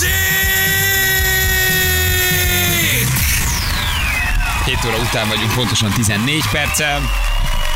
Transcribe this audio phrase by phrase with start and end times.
[0.00, 0.16] Balázsék!
[4.64, 7.00] 7 óra után vagyunk, pontosan 14 perccel.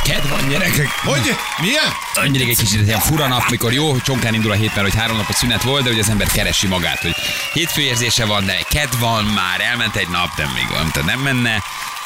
[0.04, 0.88] Ked van, gyerekek.
[0.88, 1.34] Hogy?
[1.60, 1.84] Milyen?
[2.22, 5.00] Mindig egy kicsit ilyen fura nap, mikor jó, hogy csonkán indul a hét, mert hogy
[5.00, 7.14] három napot szünet volt, de hogy az ember keresi magát, hogy
[7.52, 11.20] hétfő érzése van, de ked van már, elment egy nap, de még van, tehát nem
[11.20, 11.62] menne.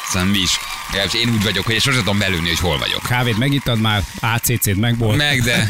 [0.07, 0.59] Szóval mi is.
[0.91, 3.01] Legalábbis én úgy vagyok, hogy én sosem tudom belülni, hogy hol vagyok.
[3.01, 5.17] Kávét megittad már, ACC-t megbolt.
[5.17, 5.67] Meg, de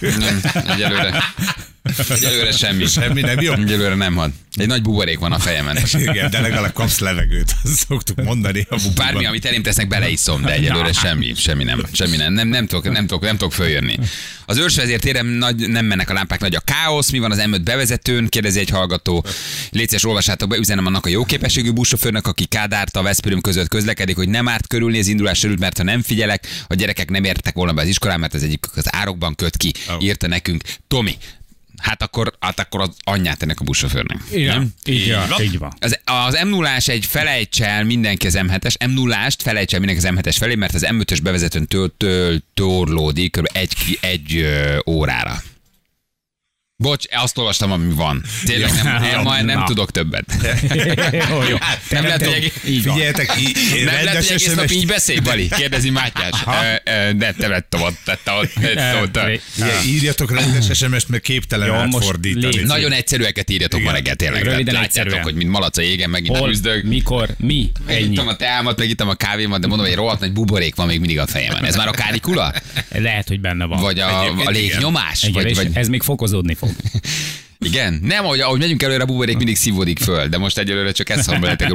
[0.18, 1.24] nem, egyelőre.
[2.08, 2.86] Egyelőre semmi.
[2.86, 3.52] Semmi nem jó?
[3.52, 4.30] Egyelőre nem had.
[4.54, 5.78] Egy nagy buborék van a fejemen.
[5.98, 8.94] Igen, de legalább kapsz levegőt, azt szoktuk mondani a bububan.
[8.94, 12.92] Bármi, amit elém tesznek, beleiszom, de egyelőre semmi, semmi nem, semmi nem, nem, nem, tudok,
[12.92, 13.98] nem, tudok, nem tudok följönni.
[14.46, 17.60] Az őrsvezér téren nagy, nem mennek a lámpák, nagy a káosz, mi van az M5
[17.64, 19.24] bevezetőn, kérdezi egy hallgató.
[19.70, 24.16] Léces, olvassátok be, üzenem annak a jó képességű buszsofőrnek, aki Kádárt a Veszprém között közlekedik,
[24.16, 27.54] hogy nem árt körülni az indulás előtt, mert ha nem figyelek, a gyerekek nem értek
[27.54, 31.16] volna be az iskolán, mert ez egyik az árokban köt ki, írta nekünk Tomi.
[31.82, 34.18] Hát akkor, hát akkor az anyját ennek a buszsofőrnek.
[34.32, 34.72] Igen, nem?
[34.84, 35.42] így, van.
[35.42, 35.72] így van.
[35.80, 40.06] Az, az m 0 egy felejts el mindenki az M7-es, m 0 felejts el mindenki
[40.06, 43.48] az M7-es felé, mert az M5-ös bevezetőn től, től torlódik kb.
[43.52, 45.42] egy, egy ö, órára.
[46.82, 48.24] Bocs, azt olvastam, ami van.
[48.44, 49.64] Tényleg nem, én majd nem Na.
[49.64, 50.24] tudok többet.
[51.30, 51.56] jó, jó.
[51.90, 52.82] Nem lehet, hogy egész.
[52.82, 53.36] Figyeljetek,
[53.76, 55.48] én nem lehet, hogy egész nap így beszélj, Bali.
[55.48, 56.44] Kérdezi Mátyás.
[57.16, 58.20] De te vettem ott.
[59.56, 62.62] Ugye, írjatok rendes SMS-t, mert képtelen Jó, átfordítani.
[62.62, 64.42] Nagyon egyszerűeket írjatok ma reggel, tényleg.
[64.42, 66.82] Röviden, Látjátok, hogy mint malac a jégen, megint Hol, küzdök.
[66.82, 68.16] mikor, mi, ennyi.
[68.16, 71.18] A teámat, megittem a kávémat, de mondom, hogy egy rohadt nagy buborék van még mindig
[71.18, 71.64] a fejemen.
[71.64, 72.52] Ez már a kánikula?
[72.88, 73.80] Lehet, hogy benne van.
[73.80, 75.28] Vagy a, a légnyomás?
[75.32, 76.70] Vagy, vagy, ez még fokozódni fog.
[77.58, 78.00] Igen?
[78.02, 81.26] Nem, ahogy, ahogy megyünk előre, a buborék mindig szívódik föl, de most egyelőre csak ezt
[81.26, 81.72] hallom beletek.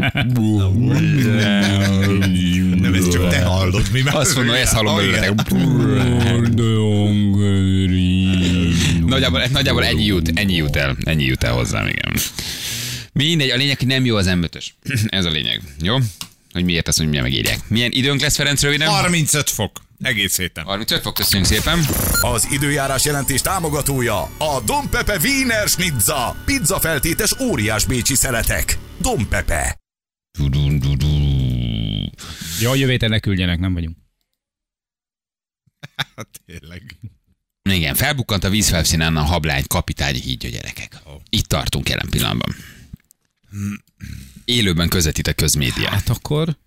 [2.81, 4.15] Nem, ez csak te hallod, mi már.
[4.15, 5.33] Azt mondom, ezt hallom belőletek.
[9.05, 12.13] Nagyjából, nagyjából ennyi jut, ennyi jut el, ennyi jut el hozzám, igen.
[13.13, 14.43] Mindegy, a lényeg, hogy nem jó az m
[15.07, 15.97] Ez a lényeg, jó?
[16.51, 17.59] Hogy miért azt, hogy milyen megírják.
[17.67, 18.87] Milyen időnk lesz, Ferenc, röviden?
[18.87, 19.86] 35 fok.
[19.99, 20.65] Egész héten.
[20.65, 21.79] 35 fok, köszönjük szépen.
[22.21, 26.35] Az időjárás jelentés támogatója a Dom Pepe Wiener Schnitza.
[26.45, 28.77] Pizza feltétes óriás bécsi szeletek.
[29.01, 29.79] Dom Pepe.
[32.59, 33.97] Jó, jövő héten ne küldjenek, nem vagyunk.
[36.15, 36.99] Hát tényleg.
[37.69, 41.01] Igen, felbukkant a vízfelszínen a hablány kapitányi hídja gyerekek.
[41.29, 42.55] Itt tartunk jelen pillanatban.
[44.45, 45.89] Élőben közvetít a közmédia.
[45.89, 46.57] Hát akkor...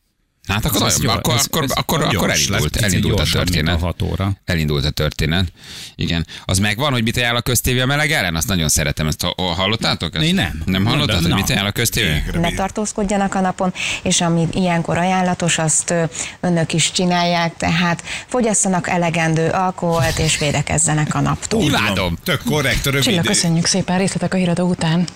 [0.51, 3.25] Hát akkor, Ez nagyon, akkor, ez- akkor, ez akkor, gyors akkor elindult, picit elindult a
[3.33, 3.75] történet.
[3.75, 4.33] A 6 óra.
[4.45, 5.53] Elindult a történet.
[5.95, 6.27] Igen.
[6.45, 8.37] Az megvan, hogy mit ajánl a köztévé a meleg ellen?
[8.37, 9.07] Azt nagyon szeretem.
[9.07, 10.15] Ezt ha- hallottátok?
[10.15, 10.25] Ezt?
[10.25, 10.63] Én nem.
[10.65, 12.23] Nem hallottad, hogy mit ajánl a köztévé?
[12.33, 13.73] ne tartózkodjanak a napon,
[14.03, 15.95] és ami ilyenkor ajánlatos, azt
[16.41, 21.63] önök is csinálják, tehát fogyasszanak elegendő alkoholt, és védekezzenek a naptól.
[21.63, 22.19] Imádom.
[22.25, 23.03] Tök korrekt, rövid.
[23.03, 25.07] Csilla, köszönjük szépen részletek a híradó után.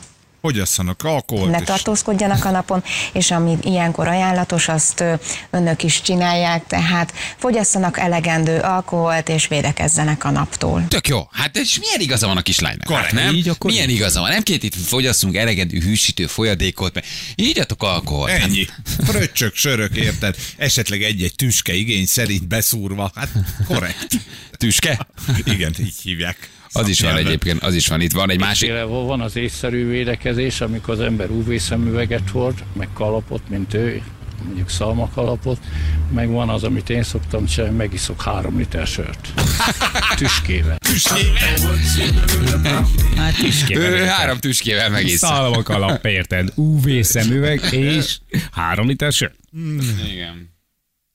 [0.44, 1.50] Fogyasszanak alkoholt.
[1.50, 5.05] Ne és- tartózkodjanak a napon, és ami ilyenkor ajánlatos, azt
[5.50, 10.84] önök is csinálják, tehát fogyasszanak elegendő alkoholt, és védekezzenek a naptól.
[10.88, 11.28] Tök jó.
[11.33, 12.87] Hát és milyen igaza van a kislánynak?
[12.87, 13.04] Korrekt.
[13.04, 13.34] Hát nem?
[13.34, 14.31] Így akkor milyen igaza van?
[14.31, 18.31] Nem két itt fogyasszunk elegendő hűsítő folyadékot, mert ígyatok alkoholt.
[18.31, 18.66] Hát, Ennyi.
[19.04, 20.37] Fröccsök, sörök, érted?
[20.56, 23.10] Esetleg egy-egy tüske igény szerint beszúrva.
[23.15, 23.28] Hát
[23.66, 24.06] korrekt.
[24.59, 25.06] tüske?
[25.44, 26.49] Igen, így hívják.
[26.77, 28.01] Az is van egyébként, az is van.
[28.01, 28.71] Itt van egy másik.
[28.87, 34.03] Van az észszerű védekezés, amikor az ember UV szemüveget hord, meg kalapot, mint ő,
[34.45, 35.59] mondjuk szalmakalapot,
[36.15, 39.29] meg van az, amit én szoktam csinálni, megiszok három liter sört.
[40.17, 40.79] Tüskével.
[43.17, 43.93] Hát tüskével.
[43.93, 45.19] Ő három tüskével megész.
[45.19, 46.53] Szalmak alap, érted?
[46.55, 48.19] UV szemüveg és
[48.53, 49.33] három liter sör.
[50.13, 50.53] Igen.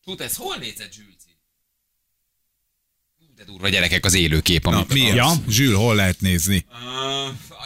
[0.05, 1.18] Tud, ez hol nézett Zsülci?
[3.39, 4.93] De durva gyerekek az élőkép, Na, amit...
[4.93, 5.15] mi Ja.
[5.15, 5.31] ja.
[5.47, 6.65] Zsül, hol lehet nézni?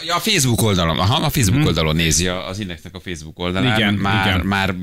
[0.01, 3.77] Ja, a Facebook oldalon, aha, a Facebook oldalon nézi az Indexnek a Facebook oldalán.
[3.77, 4.45] Igen, már, igen.
[4.45, 4.75] már,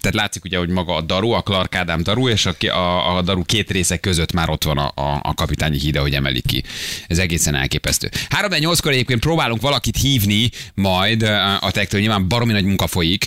[0.00, 3.22] tehát látszik ugye, hogy maga a Daru, a Clark Ádám Daru, és a, a, a
[3.22, 6.62] Daru két része között már ott van a, a, a kapitányi híd, ahogy emelik ki.
[7.06, 8.10] Ez egészen elképesztő.
[8.28, 11.22] 3 8 kor egyébként próbálunk valakit hívni majd
[11.60, 13.24] a tektől, nyilván baromi nagy munka folyik,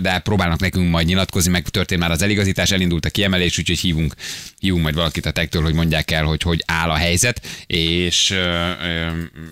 [0.00, 4.14] de próbálnak nekünk majd nyilatkozni, meg történt már az eligazítás, elindult a kiemelés, úgyhogy hívunk,
[4.58, 8.34] hívunk majd valakit a tektől, hogy mondják el, hogy hogy áll a helyzet, és,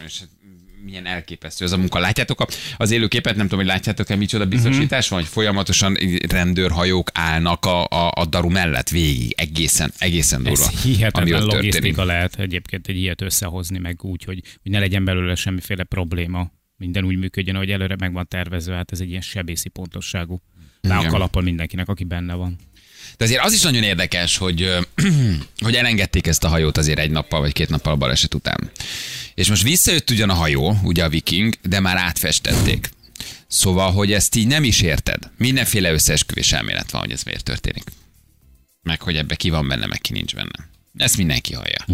[0.05, 0.21] és
[0.84, 1.99] milyen elképesztő ez a munka.
[1.99, 2.44] Látjátok
[2.76, 5.96] az élőképet, nem tudom, hogy látjátok-e, micsoda biztosítás van, hogy folyamatosan
[6.29, 10.64] rendőrhajók állnak a, a, a daru mellett végig, egészen, egészen durva.
[10.64, 11.52] Ez hihetetlen történik.
[11.55, 16.50] logisztika lehet egyébként egy ilyet összehozni, meg úgy, hogy, hogy ne legyen belőle semmiféle probléma.
[16.76, 20.43] Minden úgy működjön, ahogy előre meg van tervezve, hát ez egy ilyen sebészi pontosságú.
[20.81, 22.56] Le a kalappal mindenkinek, aki benne van.
[23.17, 24.70] De azért az is nagyon érdekes, hogy,
[25.65, 28.71] hogy elengedték ezt a hajót azért egy nappal vagy két nappal a baleset után.
[29.35, 32.91] És most visszajött ugyan a hajó, ugye a viking, de már átfestették.
[33.47, 35.31] Szóval, hogy ezt így nem is érted.
[35.37, 37.85] Mindenféle összeesküvés elmélet van, hogy ez miért történik.
[38.83, 40.69] Meg hogy ebbe ki van benne, meg ki nincs benne.
[40.97, 41.85] Ezt mindenki hallja.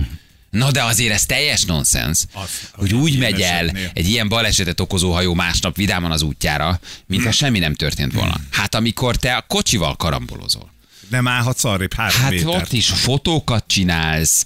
[0.50, 2.24] Na de azért ez teljes nonsens,
[2.72, 7.58] hogy úgy megy el egy ilyen balesetet okozó hajó másnap vidáman az útjára, mintha semmi
[7.58, 8.40] nem történt volna.
[8.50, 10.72] Hát amikor te a kocsival karambolozol.
[11.08, 12.62] Nem állhatsz arrébb három Hát métert.
[12.62, 14.44] ott is fotókat csinálsz,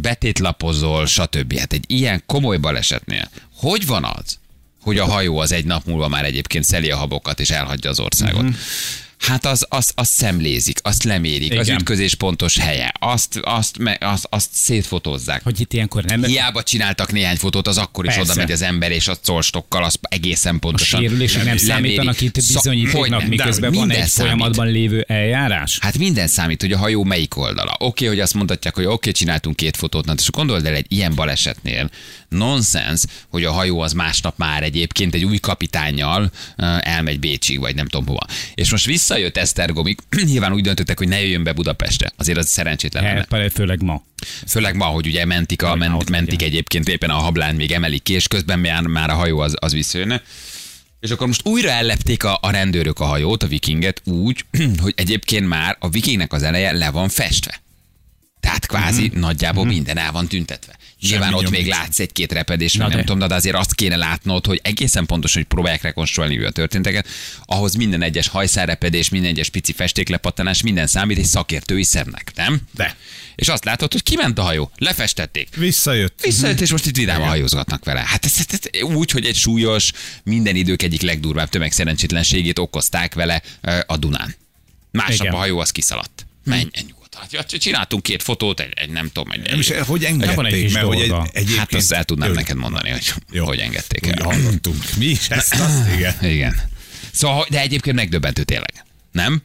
[0.00, 1.58] betétlapozol, stb.
[1.58, 4.38] Hát egy ilyen komoly balesetnél, hogy van az,
[4.80, 8.00] hogy a hajó az egy nap múlva már egyébként szeli a habokat és elhagyja az
[8.00, 8.42] országot?
[8.42, 8.52] Mhm.
[9.20, 11.78] Hát az, az, az szemlézik, azt lemérik, az Igen.
[11.80, 15.42] ütközés pontos helye, azt, azt, me- azt, azt szétfotózzák.
[15.42, 16.24] Hogy itt ilyenkor nem...
[16.24, 18.30] Hiába csináltak néhány fotót, az akkor is Persze.
[18.32, 21.66] oda megy az ember, és a colstokkal az egészen A pontosan sérülések nem leméri.
[21.66, 24.30] számítanak itt bizonyítéknak, miközben van minden egy számít.
[24.30, 25.78] folyamatban lévő eljárás?
[25.80, 27.76] Hát minden számít, hogy a hajó melyik oldala.
[27.78, 31.14] Oké, hogy azt mondhatják, hogy oké, csináltunk két fotót, na, és gondold el egy ilyen
[31.14, 31.90] balesetnél,
[32.28, 36.30] nonsens, hogy a hajó az másnap már egyébként egy új kapitányjal
[36.80, 38.26] elmegy Bécsig, vagy nem tudom hova.
[38.54, 39.98] És most visszajött Esztergomig,
[40.30, 42.12] nyilván úgy döntöttek, hogy ne jöjjön be Budapestre.
[42.16, 43.26] Azért az szerencsétlen lenne.
[43.30, 44.02] Hát, főleg ma.
[44.46, 48.12] Főleg ma, hogy ugye mentik, a, ment, mentik egyébként éppen a hablán, még emelik ki,
[48.12, 50.22] és közben már, már a hajó az, az visszajönne.
[51.00, 54.44] És akkor most újra ellepték a, a rendőrök a hajót, a vikinget úgy,
[54.82, 57.60] hogy egyébként már a vikingnek az eleje le van festve.
[58.40, 59.20] Tehát kvázi mm-hmm.
[59.20, 59.74] nagyjából mm-hmm.
[59.74, 60.76] minden el van tüntetve.
[61.00, 63.04] Nyilván ott még látsz egy-két repedés, meg nem de.
[63.04, 67.08] tudom, de azért azt kéne látnod, hogy egészen pontosan, hogy próbálják rekonstruálni a történteket,
[67.44, 72.60] ahhoz minden egyes hajszárepedés, minden egyes pici festéklepattanás, minden számít egy szakértői szemnek, nem?
[72.74, 72.96] De.
[73.34, 75.48] És azt látod, hogy kiment a hajó, lefestették.
[75.56, 76.20] Visszajött.
[76.22, 78.02] Visszajött, és most itt vidáman hajózgatnak vele.
[78.06, 79.92] Hát ez, ez, ez, úgy, hogy egy súlyos,
[80.24, 83.42] minden idők egyik legdurvább tömegszerencsétlenségét okozták vele
[83.86, 84.34] a Dunán.
[84.90, 85.32] Másnap Igen.
[85.32, 86.26] a hajó az kiszaladt.
[86.44, 86.99] Menj, menj nyugodtan.
[87.20, 89.98] Hát, ja, csináltunk két fotót, egy, egy nem tudom, egy, Nem is, egy, hogy van
[90.00, 91.28] egy engedték, kis mert hogy egy, dolga.
[91.32, 91.58] egyébként...
[91.58, 92.34] Hát azt el tudnám Jó.
[92.34, 93.44] neked mondani, hogy Jó.
[93.44, 94.24] hogy engedték Úgy el.
[94.24, 94.84] hallottunk.
[94.96, 96.14] Mi is ezt, azt, igen.
[96.22, 96.60] Igen.
[97.12, 98.84] Szóval, de egyébként megdöbbentő tényleg.
[99.12, 99.42] Nem?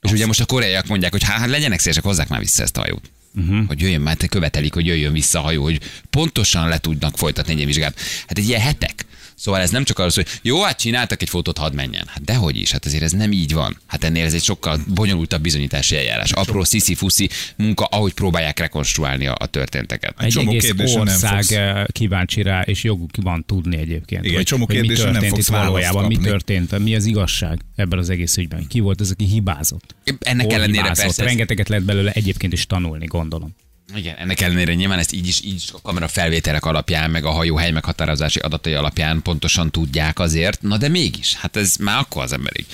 [0.00, 2.80] És ugye most a koreaiak mondják, hogy hát legyenek szívesek, hozzák már vissza ezt a
[2.80, 3.10] hajót.
[3.34, 3.66] Uh-huh.
[3.66, 7.52] Hogy jöjjön, már te követelik, hogy jöjjön vissza a hajó, hogy pontosan le tudnak folytatni
[7.52, 8.00] egy vizsgát.
[8.26, 9.06] Hát egy ilyen hetek.
[9.42, 12.04] Szóval ez nem csak arról szól, hogy jó, hát csináltak egy fotót, hadd menjen.
[12.06, 13.76] Hát dehogy is, hát azért ez nem így van.
[13.86, 16.32] Hát ennél ez egy sokkal bonyolultabb bizonyítási eljárás.
[16.32, 20.14] Apró sziszi-fuszi munka, ahogy próbálják rekonstruálni a, a történteket.
[20.22, 21.50] Egy csomó egész nem ország fogsz.
[21.50, 24.24] eh, kíváncsi rá, és joguk van tudni egyébként.
[24.24, 26.28] Igen, hogy, csomó hogy mi kérdésre nem történt fogsz itt valójában, mi kapni.
[26.28, 28.66] történt, mi az igazság ebben az egész ügyben.
[28.66, 29.94] Ki volt az, aki hibázott?
[30.20, 31.04] Ennek Hol ellenére hibázott?
[31.04, 33.54] persze ez- Rengeteget lehet belőle egyébként is tanulni, gondolom.
[33.94, 37.30] Igen, ennek ellenére nyilván ezt így is, így is a kamera felvételek alapján, meg a
[37.30, 40.62] hajó hely meghatározási adatai alapján pontosan tudják azért.
[40.62, 42.66] Na de mégis, hát ez már akkor az ember így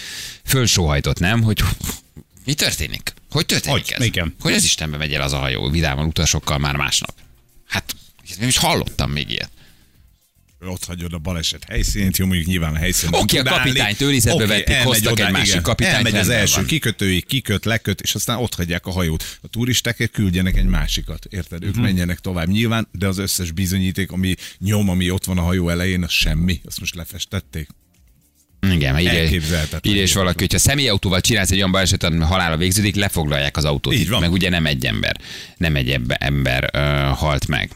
[0.44, 1.42] fölsóhajtott, nem?
[1.42, 1.62] Hogy
[2.44, 3.12] mi történik?
[3.30, 3.94] Hogy történik Hogy?
[3.98, 4.04] ez?
[4.04, 4.34] Igen.
[4.40, 7.14] Hogy az Istenbe megy el az a hajó vidáman utasokkal már másnap?
[7.66, 7.94] Hát,
[8.38, 9.50] nem is hallottam még ilyet.
[10.60, 13.20] Ott hagyod a baleset helyszínét, jó, mondjuk nyilván a helyszínen.
[13.20, 15.62] Oké, nem a kapitányt őrizetbe Oké, vették, hoztak oda, egy másik igen.
[15.62, 16.66] kapitányt, Elmegy az első van.
[16.66, 19.38] kikötőig, kiköt, leköt, és aztán ott hagyják a hajót.
[19.42, 21.64] A turisták küldjenek egy másikat, érted?
[21.64, 22.48] Ők menjenek tovább.
[22.48, 26.60] Nyilván, de az összes bizonyíték, ami nyom, ami ott van a hajó elején, az semmi.
[26.64, 27.68] Azt most lefestették.
[28.70, 29.94] Igen, Elképzelhetetlen.
[29.94, 33.94] ide is valaki, hogyha személyautóval csinálsz egy olyan balesetet, ami halála végződik, lefoglalják az autót.
[33.94, 34.20] Így van.
[34.20, 35.16] Meg ugye nem egy ember,
[35.56, 36.78] nem egy ebbe, ember ö,
[37.14, 37.70] halt meg.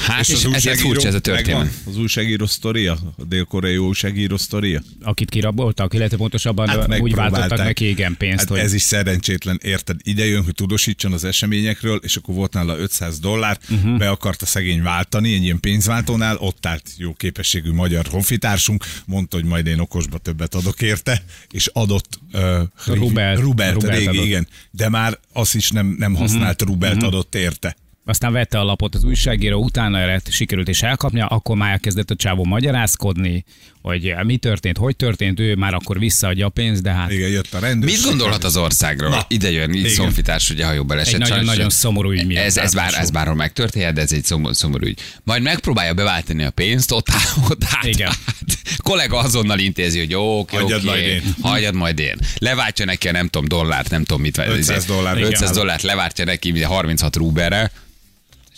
[0.00, 1.46] Hát, és, és ezért furcsa ez a történet.
[1.46, 1.72] megvan?
[1.86, 2.92] Az újságíró sztoria?
[3.16, 4.82] A dél-koreai újságíró sztoria?
[5.02, 9.60] Akit kiraboltak, illetve pontosabban Hát úgy váltottak neki igen pénzt, hát hogy Ez is szerencsétlen,
[9.62, 9.96] érted?
[10.02, 13.98] Ide jön, hogy tudósítson az eseményekről, és akkor volt nála 500 dollár, uh-huh.
[13.98, 19.44] be akarta szegény váltani, egy ilyen pénzváltónál, ott állt jó képességű magyar honfitársunk, mondta, hogy
[19.44, 22.40] majd én okosba többet adok érte, és adott uh,
[22.86, 23.40] Rubelt.
[23.40, 24.24] Rubelt, Rubelt régi, adott.
[24.24, 26.74] igen, de már az is nem, nem használt uh-huh.
[26.74, 27.08] Rubelt uh-huh.
[27.08, 27.76] adott érte.
[28.08, 32.16] Aztán vette a lapot az újságíró, utána lett, sikerült is elkapnia, akkor már elkezdett a
[32.16, 33.44] csávó magyarázkodni,
[33.82, 37.54] hogy mi történt, hogy történt, ő már akkor visszaadja a pénzt, de hát Igen, jött
[37.54, 37.90] a rendőr.
[37.90, 39.08] Mit gondolhat az országról?
[39.10, 39.24] Na.
[39.28, 39.90] Ide jön, így Igen.
[39.92, 41.14] szomfitás, ugye hajó baleset.
[41.14, 44.24] Egy nagyon- nagyon szomorú ügy miatt Ez, ez, bár, ez bárhol megtörténhet, de ez egy
[44.24, 45.00] szomorú, szomorú ügy.
[45.24, 48.08] Majd megpróbálja beváltani a pénzt, ott áll, ott át, Igen.
[48.08, 48.58] át.
[48.76, 51.22] Kollega azonnal intézi, hogy jó, oké, Hagyjad oké, majd én.
[51.40, 52.16] hagyjad majd én.
[52.38, 54.38] Leváltja neki a nem tudom, dollárt, nem tudom mit.
[54.38, 55.16] 500 dollár.
[55.16, 55.52] 500 Igen.
[55.52, 57.72] dollárt leváltja neki ugye 36 rúberre,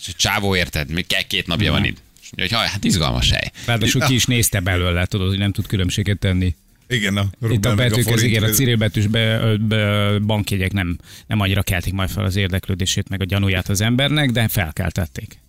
[0.01, 2.01] és a csávó érted, két napja van itt.
[2.21, 3.51] És mondja, hogy "Haj, hát izgalmas hely.
[3.65, 6.55] ráadásul ki is nézte belőle, tudod, hogy nem tud különbséget tenni.
[6.87, 11.61] Igen, a Itt a betűk, ez igen, a cirilbetűs be, be, bankjegyek nem, nem annyira
[11.61, 15.39] keltik majd fel az érdeklődését, meg a gyanúját az embernek, de felkeltették.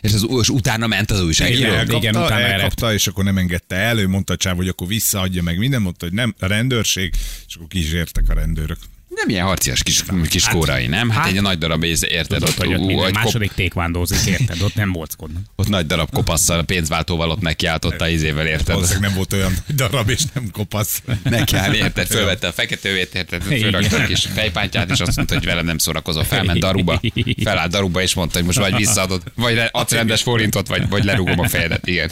[0.00, 1.58] És, az, és utána ment az újságíró.
[1.58, 4.68] Igen, elkapta, igen, utána elkapta, és akkor nem engedte el, ő mondta a csáv, hogy
[4.68, 7.14] akkor visszaadja meg minden, mondta, hogy nem, a rendőrség,
[7.48, 8.78] és akkor kísértek a rendőrök.
[9.18, 11.10] Nem ilyen harcias kis, kis kórai, nem?
[11.10, 13.52] Hát, hát- egy nagy darab, ész- érted, Tudod, ott, hogy ott minden egy kop, második
[13.52, 14.62] tékvándózik, érted?
[14.62, 15.42] Ott nem bockodnak.
[15.56, 18.74] ott nagy darab kopasszal, pénzváltóval ott nekiáltott a izével, érted?
[18.74, 21.02] Valószínűleg nem volt olyan darab, és nem kopasz.
[21.22, 22.06] Neki áll, érted?
[22.16, 23.42] Fölvette a feketővét, érted?
[23.42, 26.24] Fölrakta a kis fejpántját, és azt mondta, hogy velem nem szórakozol.
[26.24, 27.00] Felment daruba,
[27.42, 31.38] felállt daruba, és mondta, hogy most vagy visszaadod, vagy adsz rendes forintot, vagy, vagy lerúgom
[31.38, 31.86] a fejedet.
[31.86, 32.10] Igen.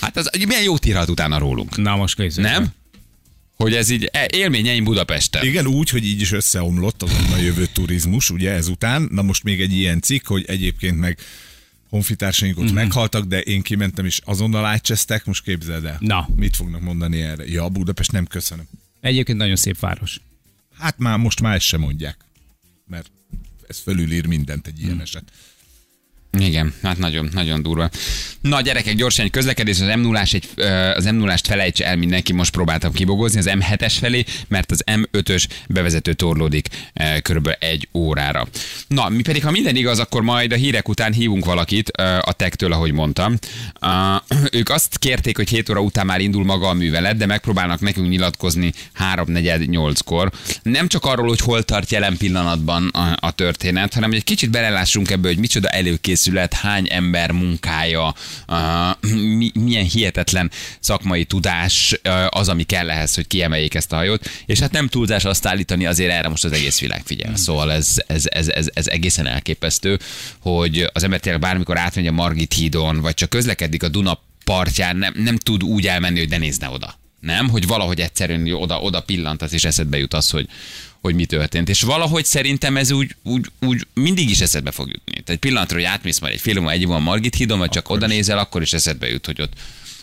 [0.00, 1.76] Hát az, milyen jót írhat utána rólunk?
[1.76, 2.42] Na most készül.
[2.42, 2.66] Nem?
[3.56, 5.44] Hogy ez így e, élményeim Budapesten.
[5.44, 9.08] Igen, úgy, hogy így is összeomlott az onnan jövő turizmus, ugye ezután.
[9.10, 11.18] Na most még egy ilyen cikk, hogy egyébként meg
[11.88, 12.74] honfitársaink ott Mhm.
[12.74, 15.96] meghaltak, de én kimentem és azonnal átcsesztek, most képzeld el.
[16.00, 16.28] Na.
[16.36, 17.44] Mit fognak mondani erre?
[17.46, 18.68] Ja, Budapest nem köszönöm.
[19.00, 20.20] Egyébként nagyon szép város.
[20.78, 22.16] Hát már most már ezt sem mondják.
[22.86, 23.10] Mert
[23.68, 25.24] ez fölülír mindent egy ilyen eset.
[26.38, 27.90] Igen, hát nagyon, nagyon durva.
[28.40, 30.48] Na gyerekek, gyorsan egy közlekedés, az m 0 egy,
[30.94, 35.44] az m 0 felejtse el mindenki, most próbáltam kibogozni az M7-es felé, mert az M5-ös
[35.68, 36.68] bevezető torlódik
[37.22, 38.46] körülbelül egy órára.
[38.88, 41.90] Na, mi pedig, ha minden igaz, akkor majd a hírek után hívunk valakit
[42.20, 43.38] a tektől, ahogy mondtam.
[44.58, 48.08] Ők azt kérték, hogy 7 óra után már indul maga a művelet, de megpróbálnak nekünk
[48.08, 48.72] nyilatkozni
[49.14, 50.32] 3-4-8-kor.
[50.62, 54.50] Nem csak arról, hogy hol tart jelen pillanatban a, a történet, hanem hogy egy kicsit
[54.50, 58.14] belelássunk ebbe, hogy micsoda előkészület, hány ember munkája,
[58.48, 60.50] uh, mi, milyen hihetetlen
[60.80, 64.30] szakmai tudás uh, az, ami kell ehhez, hogy kiemeljék ezt a hajót.
[64.46, 67.36] És hát nem túlzás azt állítani, azért erre most az egész világ figyel.
[67.36, 69.98] Szóval ez, ez, ez, ez, ez egészen elképesztő,
[70.38, 74.96] hogy az ember tényleg bármikor átmegy a Margit hídon, vagy csak közlekedik a Duna partján,
[74.96, 76.98] nem, nem tud úgy elmenni, hogy ne nézne oda.
[77.20, 77.48] Nem?
[77.48, 80.48] Hogy valahogy egyszerűen oda, oda pillantasz, és eszedbe jut az, hogy,
[81.00, 81.68] hogy mi történt.
[81.68, 85.05] És valahogy szerintem ez úgy, úgy, úgy mindig is eszedbe fog jutni.
[85.26, 88.06] Tehát egy pillanatra, hogy átmész majd egy film, egy van Margit hídon, vagy csak oda
[88.06, 89.52] nézel, akkor is eszedbe jut, hogy ott,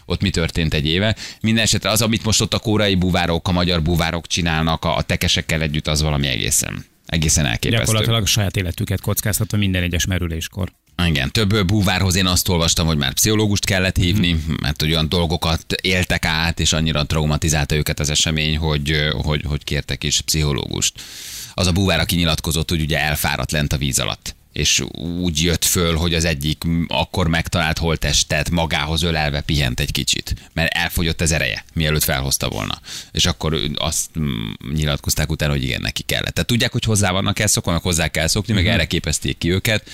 [0.06, 1.16] ott mi történt egy éve.
[1.42, 5.02] Minden esetre az, amit most ott a kórai búvárok, a magyar búvárok csinálnak a, a
[5.02, 7.86] tekesekkel együtt, az valami egészen, egészen elképesztő.
[7.86, 10.72] Gyakorlatilag a saját életüket kockáztatva minden egyes merüléskor.
[11.06, 15.74] Igen, több búvárhoz én azt olvastam, hogy már pszichológust kellett hívni, mert hogy olyan dolgokat
[15.82, 21.02] éltek át, és annyira traumatizálta őket az esemény, hogy, hogy, hogy kértek is pszichológust.
[21.54, 24.84] Az a búvár, aki nyilatkozott, hogy ugye elfáradt lent a víz alatt és
[25.20, 30.74] úgy jött föl, hogy az egyik akkor megtalált holttestet magához ölelve pihent egy kicsit, mert
[30.74, 32.82] elfogyott az ereje, mielőtt felhozta volna.
[33.12, 34.10] És akkor azt
[34.74, 36.34] nyilatkozták utána, hogy igen, neki kellett.
[36.34, 39.52] Tehát tudják, hogy hozzá vannak el szokva, meg hozzá kell szokni, meg erre képezték ki
[39.52, 39.90] őket,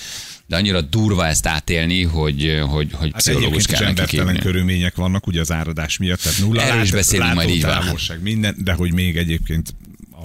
[0.46, 4.38] de annyira durva ezt átélni, hogy, hogy, hogy Hát pszichológus kell hívni.
[4.38, 7.70] körülmények vannak ugye az áradás miatt, tehát nulla Erről is lát- beszélünk majd így van.
[7.70, 9.74] látótávolság, minden, de hogy még egyébként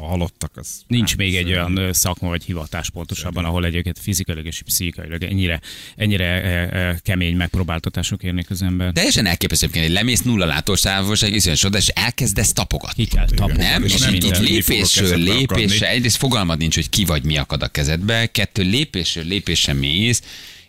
[0.06, 0.68] a halottak az...
[0.88, 5.62] Nincs hát, még egy olyan szakma vagy hivatás pontosabban, ahol egyébként fizikailag és pszichikailag ennyire,
[5.96, 8.92] ennyire e, e, kemény megpróbáltatások érnék az ember.
[8.92, 13.04] Teljesen elképesztő, hogy lemész nulla látótávolság, iszonyat soda, és elkezdesz tapogatni.
[13.04, 13.64] Ki kell tapogatni.
[13.64, 17.64] Nem, És és nem így, lépésről lépésre, egyrészt fogalmad nincs, hogy ki vagy mi akad
[17.64, 20.22] a kezedbe, kettő lépésről lépésre mész,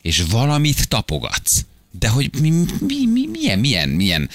[0.02, 1.64] és valamit tapogatsz.
[1.90, 2.50] De hogy mi,
[2.80, 4.30] mi, mi, milyen, milyen, milyen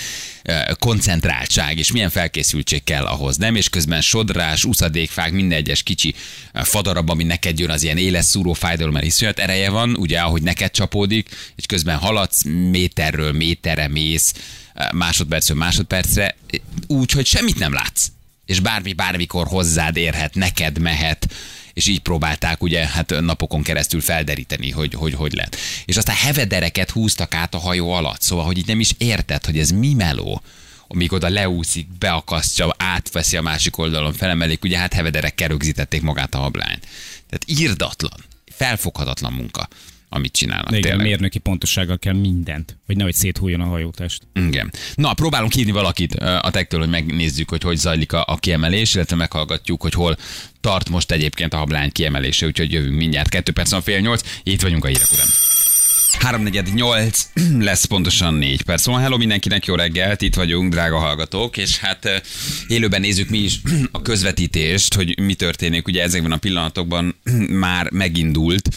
[0.79, 3.55] koncentráltság és milyen felkészültség kell ahhoz, nem?
[3.55, 6.15] És közben sodrás, uszadékfák, minden egyes kicsi
[6.53, 10.41] fadarab, ami neked jön, az ilyen éles szúró fájdalom, mert iszonyat ereje van, ugye, ahogy
[10.41, 14.33] neked csapódik, és közben haladsz, méterről méterre mész,
[14.91, 16.35] másodpercről másodpercre,
[16.87, 18.07] úgy, hogy semmit nem látsz
[18.51, 21.27] és bármi bármikor hozzád érhet, neked mehet,
[21.73, 25.57] és így próbálták ugye hát napokon keresztül felderíteni, hogy hogy, hogy lett.
[25.85, 29.59] És aztán hevedereket húztak át a hajó alatt, szóval, hogy így nem is érted, hogy
[29.59, 30.41] ez mi meló
[30.93, 36.37] amíg oda leúszik, beakasztja, átveszi a másik oldalon, felemelik, ugye hát hevederekkel rögzítették magát a
[36.37, 36.87] hablányt.
[37.29, 39.67] Tehát írdatlan, felfoghatatlan munka,
[40.13, 40.69] amit csinálnak.
[40.69, 41.07] De igen, tényleg.
[41.07, 44.21] mérnöki pontossággal kell mindent, hogy nehogy széthújjon a hajótest.
[44.33, 44.71] Igen.
[44.95, 49.15] Na, próbálunk hívni valakit a tektől, hogy megnézzük, hogy hogy zajlik a, a kiemelés, illetve
[49.15, 50.17] meghallgatjuk, hogy hol
[50.61, 53.29] tart most egyébként a hablány kiemelése, úgyhogy jövünk mindjárt.
[53.29, 55.27] Kettő perc van fél nyolc, itt vagyunk a hírek után.
[56.19, 58.81] 348 lesz pontosan 4 perc.
[58.81, 62.23] Szóval hello mindenkinek, jó reggelt, itt vagyunk, drága hallgatók, és hát
[62.67, 65.87] élőben nézzük mi is a közvetítést, hogy mi történik.
[65.87, 67.15] Ugye ezekben a pillanatokban
[67.65, 68.69] már megindult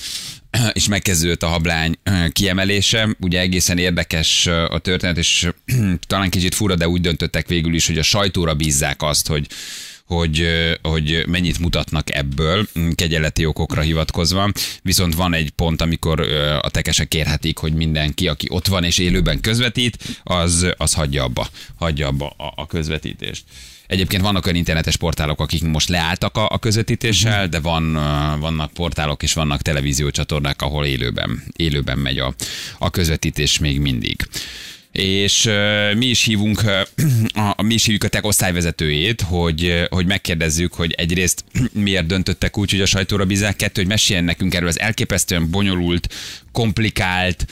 [0.72, 1.96] és megkezdődött a hablány
[2.32, 3.16] kiemelése.
[3.20, 5.48] Ugye egészen érdekes a történet, és
[6.06, 9.46] talán kicsit fura, de úgy döntöttek végül is, hogy a sajtóra bízzák azt, hogy
[10.06, 10.48] hogy,
[10.82, 16.20] hogy mennyit mutatnak ebből, mm, kegyeleti okokra hivatkozva, viszont van egy pont, amikor
[16.60, 21.48] a tekesek kérhetik, hogy mindenki, aki ott van és élőben közvetít, az, az hagyja abba,
[21.76, 23.44] hagyja abba a, a közvetítést.
[23.94, 27.92] Egyébként vannak olyan internetes portálok, akik most leálltak a, a közvetítéssel, de van,
[28.40, 32.34] vannak portálok és vannak televíziócsatornák, ahol élőben, élőben megy a,
[32.78, 34.26] a közvetítés még mindig.
[34.92, 36.80] És uh, mi is hívunk, uh,
[37.56, 42.58] a, mi is hívjuk a tech osztályvezetőjét, hogy, uh, hogy megkérdezzük, hogy egyrészt miért döntöttek
[42.58, 46.14] úgy, hogy a sajtóra bízák, kettő, hogy meséljen nekünk erről az elképesztően bonyolult,
[46.52, 47.46] komplikált,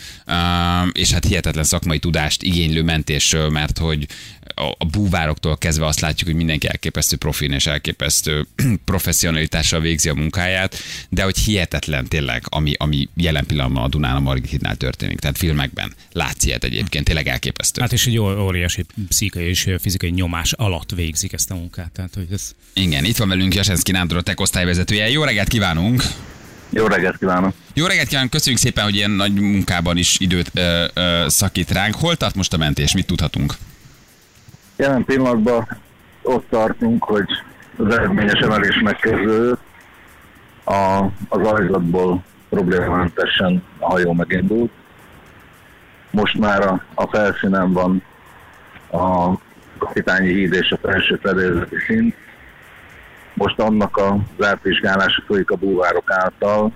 [0.92, 4.06] és hát hihetetlen szakmai tudást igénylő mentésről, mert hogy
[4.54, 8.46] a, a búvároktól kezdve azt látjuk, hogy mindenki elképesztő profin és elképesztő
[8.84, 10.76] professzionalitással végzi a munkáját,
[11.08, 15.18] de hogy hihetetlen tényleg, ami, ami jelen pillanatban a Dunán a Margitnál történik.
[15.18, 17.80] Tehát filmekben látsz ilyet egyébként, tényleg elképesztő.
[17.80, 21.90] Hát és egy óriási pszichai és fizikai nyomás alatt végzik ezt a munkát.
[21.90, 25.10] Tehát, hogy ez Igen, itt van velünk Jasenszki Nándor, a tech osztályvezetője.
[25.10, 26.02] Jó reggelt kívánunk!
[26.70, 27.54] Jó reggelt kívánok!
[27.74, 31.94] Jó reggelt kívánunk, köszönjük szépen, hogy ilyen nagy munkában is időt ö, ö, szakít ránk.
[31.94, 33.56] Hol tart most a mentés, mit tudhatunk?
[34.82, 35.66] Jelen pillanatban
[36.22, 37.24] ott tartunk, hogy
[37.76, 39.60] az eredményes emelés megkezdődött.
[40.64, 44.70] A, az ajzatból problémamentesen a hajó megindult.
[46.10, 48.02] Most már a, a felszínen van
[48.90, 49.32] a
[49.78, 52.14] kapitányi híd és a felső fedélzeti szint.
[53.34, 56.72] Most annak a zárt vizsgálása folyik a búvárok által,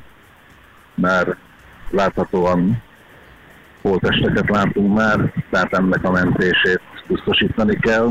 [0.94, 1.36] mert
[1.90, 2.82] láthatóan
[3.82, 8.10] holtesteket látunk már, tehát ennek a mentését biztosítani kell.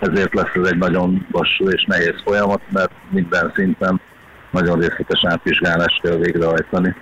[0.00, 4.00] Ezért lesz ez egy nagyon lassú és nehéz folyamat, mert minden szinten
[4.50, 6.94] nagyon részletes átvizsgálást kell végrehajtani,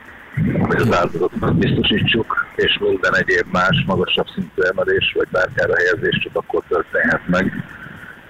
[0.61, 6.37] hogy az áldozatokat biztosítsuk, és minden egyéb más magasabb szintű emelés vagy bárkára helyezés csak
[6.37, 7.53] akkor történhet meg,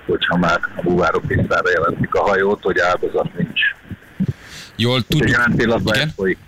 [0.06, 3.60] hogyha már a búvárok tisztára jelentik a hajót, hogy áldozat nincs.
[4.76, 6.06] Jól tudjuk, jelen pillanatban Igen?
[6.06, 6.38] ez folyik.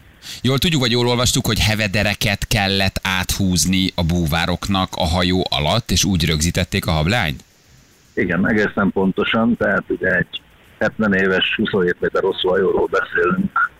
[0.42, 6.04] Jól tudjuk, vagy jól olvastuk, hogy hevedereket kellett áthúzni a búvároknak a hajó alatt, és
[6.04, 7.44] úgy rögzítették a hablányt?
[8.14, 10.40] Igen, egészen pontosan, tehát ugye egy
[10.78, 13.70] 70 éves, 27 méter hosszú hajóról beszélünk,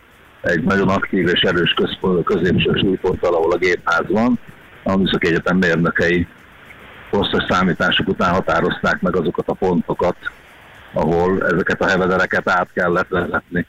[0.41, 4.39] egy nagyon aktív és erős központ, középső súlyponttal, ahol a gépház van,
[4.83, 6.27] a Műszaki Egyetem mérnökei
[7.11, 10.17] hosszas számítások után határozták meg azokat a pontokat,
[10.93, 13.67] ahol ezeket a hevedereket át kellett vezetni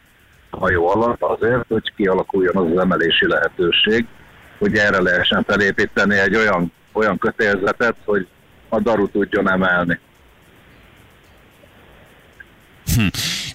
[0.50, 4.06] hajó alatt azért, hogy kialakuljon az az emelési lehetőség,
[4.58, 8.28] hogy erre lehessen felépíteni egy olyan, olyan kötélzetet, hogy
[8.70, 10.00] a daru tudjon emelni.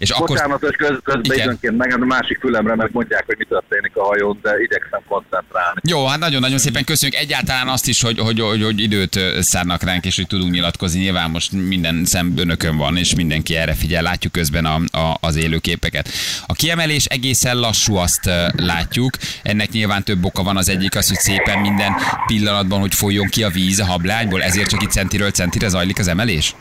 [0.02, 0.26] És akkor...
[0.26, 1.38] Bocsánat, hogy köz, közben Igen.
[1.38, 5.80] időnként meg a másik fülemre meg mondják, hogy mi történik a hajón, de igyekszem koncentrálni.
[5.88, 9.82] Jó, hát nagyon-nagyon szépen köszönjük egyáltalán azt is, hogy, hogy, hogy, hogy időt ö, szánnak
[9.82, 11.00] ránk, és hogy tudunk nyilatkozni.
[11.00, 15.36] Nyilván most minden szem önökön van, és mindenki erre figyel, látjuk közben a, a, az
[15.36, 16.08] élőképeket.
[16.46, 19.16] A kiemelés egészen lassú, azt látjuk.
[19.42, 20.56] Ennek nyilván több oka van.
[20.56, 21.92] Az egyik az, hogy szépen minden
[22.26, 26.08] pillanatban, hogy folyjon ki a víz a hablányból, ezért csak itt centiről centire zajlik az
[26.08, 26.54] emelés?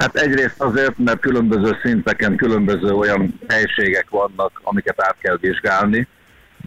[0.00, 6.06] Hát egyrészt azért, mert különböző szinteken különböző olyan helységek vannak, amiket át kell vizsgálni,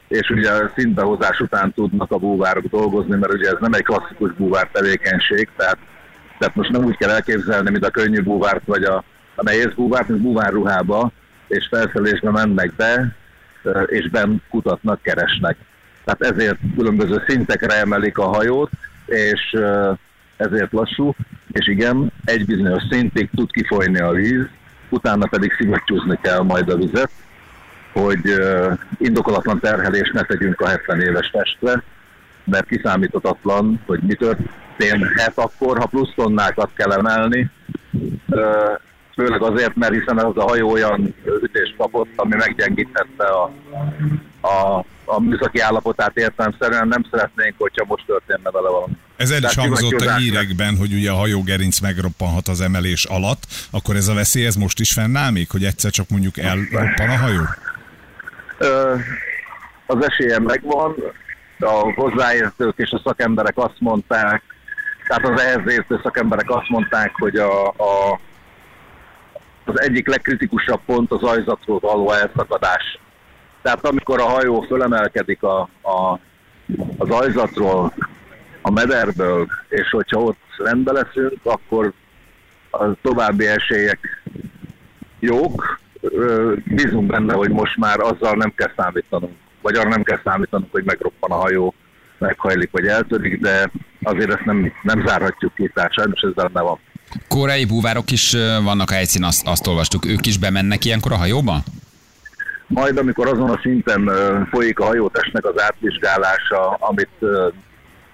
[0.08, 4.34] és ugye a szintbehozás után tudnak a búvárok dolgozni, mert ugye ez nem egy klasszikus
[4.34, 5.78] búvár tevékenység, tehát,
[6.38, 9.04] tehát most nem úgy kell elképzelni, mint a könnyű búvárt vagy a,
[9.36, 11.12] a nehéz búvárt, mint búvárruhába,
[11.48, 13.15] és felszerelésbe mennek be,
[13.86, 15.58] és benn kutatnak, keresnek.
[16.04, 18.69] Tehát ezért különböző szintekre emelik a hajót,
[19.06, 19.56] és
[20.43, 21.15] ezért lassú,
[21.51, 24.47] és igen, egy bizonyos szintig tud kifolyni a víz,
[24.89, 27.12] utána pedig szivattyúzni kell majd a vizet,
[27.93, 28.34] hogy
[28.97, 31.84] indokolatlan terhelést ne tegyünk a 70 éves testre,
[32.43, 37.49] mert kiszámíthatatlan, hogy mi történhet akkor, ha plusz tonnákat kell emelni,
[39.15, 43.52] főleg azért, mert hiszen az a hajó olyan ütést kapott, ami meggyengíthette a,
[44.41, 48.93] a, a műszaki állapotát értelemszerűen, nem szeretnénk, hogyha most történne vele valami.
[49.15, 53.95] Ez el is hangzott a hírekben, hogy ugye a hajógerinc megroppanhat az emelés alatt, akkor
[53.95, 57.41] ez a veszély ez most is fennáll még, hogy egyszer csak mondjuk elroppan a hajó?
[58.58, 58.95] Ö,
[59.86, 60.95] az esélye megvan,
[61.60, 64.43] a hozzáértők és a szakemberek azt mondták,
[65.08, 68.19] tehát az ehhez értő szakemberek azt mondták, hogy a, a,
[69.65, 72.99] az egyik legkritikusabb pont az ajzatról való elszakadás.
[73.62, 76.19] Tehát amikor a hajó fölemelkedik a, a,
[76.97, 77.93] az ajzatról,
[78.62, 81.93] a mederből, és hogyha ott rendbe leszünk, akkor
[82.71, 84.23] a további esélyek
[85.19, 85.80] jók.
[86.65, 90.84] Bízunk benne, hogy most már azzal nem kell számítanunk, vagy arra nem kell számítanunk, hogy
[90.84, 91.73] megroppan a hajó,
[92.17, 93.71] meghajlik vagy eltörik, de
[94.04, 96.80] azért ezt nem, nem zárhatjuk ki, tehát sajnos ez benne van.
[97.28, 100.06] Koreai búvárok is vannak a helyszínen, azt, azt olvastuk.
[100.06, 101.63] Ők is bemennek ilyenkor a hajóba?
[102.67, 104.12] Majd amikor azon a szinten
[104.52, 107.10] folyik a hajótestnek az átvizsgálása, amit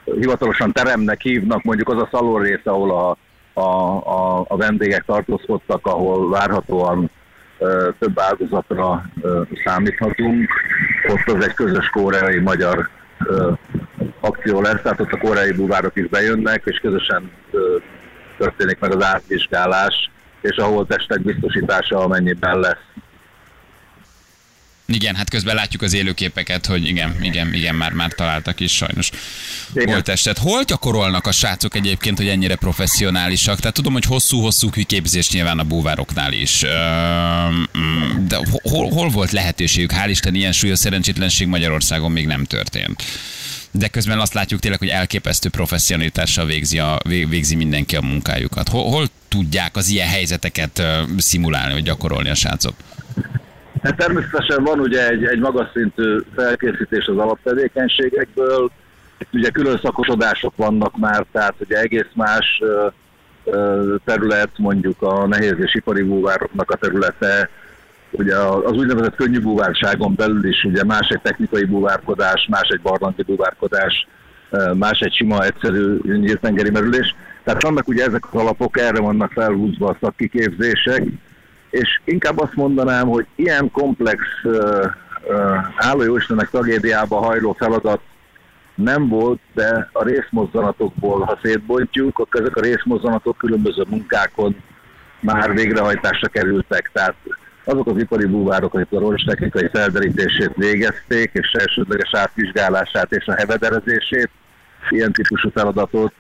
[0.03, 3.17] hivatalosan teremnek hívnak, mondjuk az a szalon része, ahol a,
[3.62, 7.09] a, a, a vendégek tartózkodtak, ahol várhatóan
[7.99, 9.05] több áldozatra
[9.65, 10.49] számíthatunk.
[11.07, 12.89] Ott az egy közös koreai-magyar
[14.19, 17.31] akció lesz, tehát ott a koreai búvárok is bejönnek, és közösen
[18.39, 20.10] történik meg az átvizsgálás,
[20.41, 22.89] és a holttestek biztosítása, amennyiben lesz.
[24.91, 29.10] Igen, hát közben látjuk az élőképeket, hogy igen, igen, igen, már, már találtak is sajnos
[29.73, 30.38] holttestet.
[30.38, 33.60] Hol gyakorolnak a srácok egyébként, hogy ennyire professzionálisak?
[33.60, 36.65] Tehát tudom, hogy hosszú-hosszú kiképzés nyilván a búvároknál is.
[37.78, 39.91] Mm, De hol, hol volt lehetőségük?
[39.91, 43.04] Hál' Isten ilyen súlyos szerencsétlenség Magyarországon még nem történt.
[43.71, 48.69] De közben azt látjuk tényleg, hogy elképesztő professzionalitással végzi, a, vég- végzi mindenki a munkájukat.
[48.69, 50.84] Hol, hol tudják az ilyen helyzeteket
[51.17, 52.73] szimulálni, vagy gyakorolni a srácok?
[53.84, 58.71] Hát természetesen van ugye egy, egy magas szintű felkészítés az alaptevékenységekből,
[59.19, 62.62] itt ugye külön szakosodások vannak már, tehát ugye egész más
[64.05, 67.49] terület, mondjuk a nehéz és ipari búvároknak a területe,
[68.12, 73.24] ugye az úgynevezett könnyű búvárságon belül is ugye más egy technikai búvárkodás, más egy barlangi
[73.24, 74.08] búvárkodás,
[74.74, 77.15] más egy sima, egyszerű nyíltengeri merülés.
[77.43, 81.04] Tehát vannak ugye ezek az alapok, erre vannak felhúzva a szakkiképzések,
[81.69, 84.86] és inkább azt mondanám, hogy ilyen komplex uh,
[85.78, 88.02] álló jóistenek tragédiába hajló feladat
[88.76, 94.56] nem volt, de a részmozzanatokból, ha szétbontjuk, akkor ezek a részmozzanatok különböző munkákon
[95.19, 96.89] már végrehajtásra kerültek.
[96.93, 97.15] Tehát
[97.69, 104.29] azok az ipari búvárok, akik a roncstechnikai felderítését végezték, és elsődleges átvizsgálását és a hevederezését,
[104.89, 106.13] ilyen típusú feladatot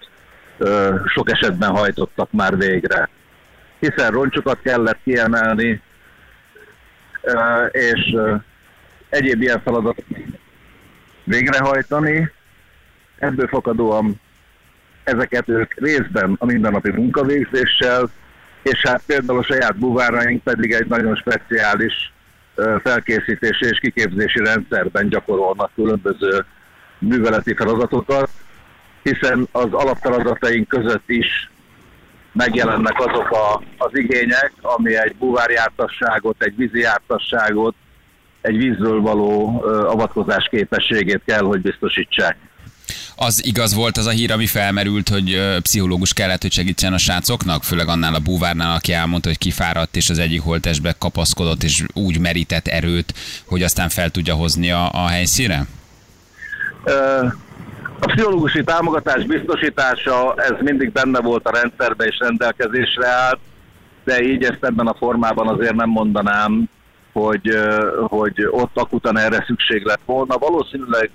[0.57, 3.09] ö, sok esetben hajtottak már végre
[3.79, 5.81] hiszen roncsokat kellett kiemelni,
[7.21, 8.35] ö, és ö,
[9.09, 10.05] egyéb ilyen feladatot
[11.23, 12.31] végrehajtani.
[13.17, 14.21] Ebből fakadóan
[15.03, 18.09] ezeket ők részben a mindennapi munkavégzéssel,
[18.61, 22.13] és hát például a saját buváraink pedig egy nagyon speciális
[22.83, 26.45] felkészítési és kiképzési rendszerben gyakorolnak különböző
[26.99, 28.29] műveleti feladatokat,
[29.03, 31.49] hiszen az alapfeladataink között is
[32.31, 37.75] megjelennek azok a, az igények, ami egy búvárjártasságot, egy vízi jártasságot,
[38.41, 42.37] egy vízről való avatkozás képességét kell, hogy biztosítsák.
[43.15, 47.63] Az igaz volt az a hír, ami felmerült, hogy pszichológus kellett, hogy segítsen a srácoknak,
[47.63, 52.19] főleg annál a búvárnál, aki elmondta, hogy kifáradt, és az egyik holtestbe kapaszkodott, és úgy
[52.19, 53.13] merített erőt,
[53.45, 55.65] hogy aztán fel tudja hozni a, a helyszíre?
[57.99, 63.39] A pszichológusi támogatás biztosítása, ez mindig benne volt a rendszerben és rendelkezésre állt,
[64.03, 66.69] de így ezt ebben a formában azért nem mondanám,
[67.13, 67.57] hogy,
[68.07, 70.37] hogy ott akutan erre szükség lett volna.
[70.37, 71.09] Valószínűleg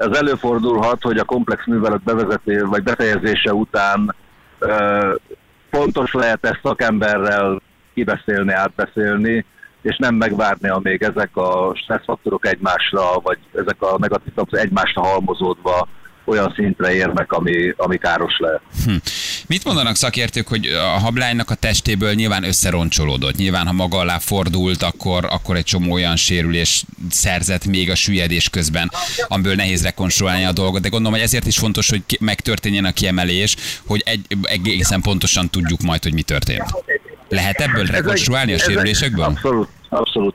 [0.00, 4.14] ez előfordulhat, hogy a komplex művelet bevezeté vagy befejezése után
[5.70, 7.62] fontos lehet ezt szakemberrel
[7.94, 9.44] kibeszélni, átbeszélni,
[9.82, 15.88] és nem megvárni, amíg ezek a stresszfaktorok egymásra, vagy ezek a negatív egymásra halmozódva
[16.24, 18.60] olyan szintre érnek, ami, ami káros lehet.
[18.84, 18.94] Hm.
[19.50, 23.36] Mit mondanak szakértők, hogy a hablánynak a testéből nyilván összeroncsolódott.
[23.36, 28.48] Nyilván, ha maga alá fordult, akkor, akkor egy csomó olyan sérülés szerzett még a süllyedés
[28.48, 28.90] közben,
[29.28, 30.80] amiből nehéz rekonstruálni a dolgot.
[30.80, 35.80] De gondolom, hogy ezért is fontos, hogy megtörténjen a kiemelés, hogy egy, egészen pontosan tudjuk
[35.80, 36.74] majd, hogy mi történt.
[37.28, 39.24] Lehet ebből rekonstruálni a sérülésekből?
[39.24, 40.34] Abszolút, abszolút.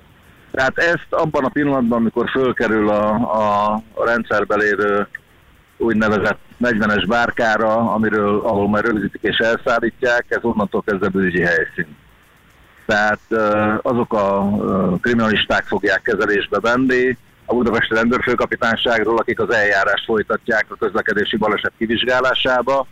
[0.51, 5.07] Tehát ezt abban a pillanatban, amikor fölkerül a, a, a rendszerbe lévő
[5.77, 11.95] úgynevezett 40-es bárkára, amiről, ahol már rögzítik és elszállítják, ez onnantól kezdve bűnügyi helyszín.
[12.85, 13.19] Tehát
[13.81, 14.49] azok a
[15.01, 22.87] kriminalisták fogják kezelésbe venni, a Budapesti Rendőrfőkapitányságról, akik az eljárást folytatják a közlekedési baleset kivizsgálásába.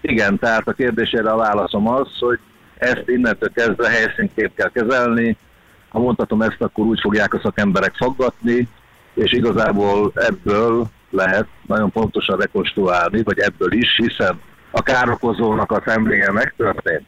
[0.00, 2.38] Igen, tehát a kérdésére a válaszom az, hogy
[2.78, 5.36] ezt innentől kezdve helyszínként kell kezelni.
[5.88, 8.68] Ha mondhatom ezt, akkor úgy fogják a szakemberek faggatni,
[9.14, 14.40] és igazából ebből lehet nagyon pontosan rekonstruálni, vagy ebből is, hiszen
[14.70, 17.06] a károkozónak a szemléje megtörtént.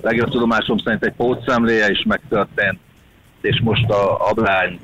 [0.00, 2.78] Legjobb tudomásom szerint egy pótszemléje is megtörtént,
[3.40, 4.80] és most a ablány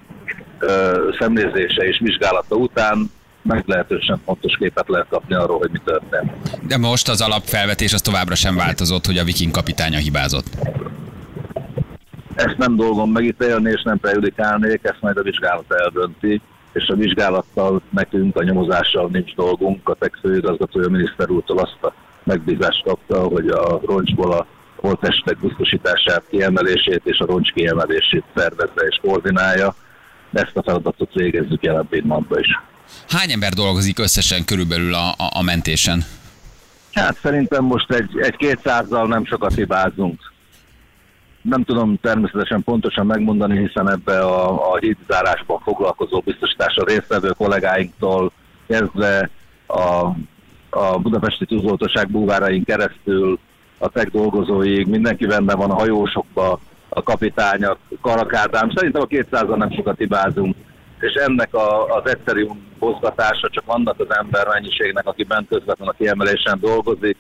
[0.59, 3.11] ö, szemlézése és vizsgálata után
[3.43, 6.33] meglehetősen pontos képet lehet kapni arról, hogy mi történt.
[6.67, 10.47] De most az alapfelvetés az továbbra sem változott, hogy a viking kapitánya hibázott.
[12.35, 16.41] Ezt nem dolgom megítélni, és nem prejudikálnék, ezt majd a vizsgálat eldönti,
[16.75, 19.89] és a vizsgálattal nekünk, a nyomozással nincs dolgunk.
[19.89, 26.23] A TEX főigazgatója miniszter úrtól azt a megbízást kapta, hogy a roncsból a holtestek biztosítását,
[26.31, 29.75] kiemelését és a roncs kiemelését szervezze és koordinálja.
[30.33, 32.61] Ezt a feladatot végezzük jelen pillanatban is.
[33.09, 36.05] Hány ember dolgozik összesen körülbelül a, a, a mentésen?
[36.93, 40.33] Hát szerintem most egy, egy kétszázzal nem sokat hibázunk.
[41.45, 48.33] Nem tudom természetesen pontosan megmondani, hiszen ebbe a, a hídzárásban foglalkozó biztosításra résztvevő kollégáinktól
[48.67, 49.31] kezdve
[49.67, 50.07] a,
[50.71, 53.39] a budapesti tűzoltóság búvárain keresztül
[53.79, 58.71] a tech dolgozóig, mindenki benne van a hajósokba, a kapitány, a karakádám.
[58.75, 60.57] Szerintem a 200 nem sokat hibázunk
[61.05, 62.47] és ennek a, az egyszerű
[62.79, 67.17] mozgatása csak annak az ember mennyiségnek, aki bent közvetlenül a kiemelésen dolgozik,